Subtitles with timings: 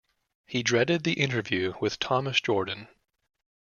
[0.47, 2.87] He dreaded the interview with Thomas Jordan.